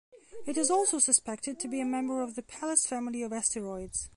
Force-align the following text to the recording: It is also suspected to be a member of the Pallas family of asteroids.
It 0.47 0.57
is 0.57 0.71
also 0.71 0.97
suspected 0.97 1.59
to 1.59 1.67
be 1.67 1.79
a 1.79 1.85
member 1.85 2.23
of 2.23 2.33
the 2.33 2.41
Pallas 2.41 2.87
family 2.87 3.21
of 3.21 3.31
asteroids. 3.31 4.09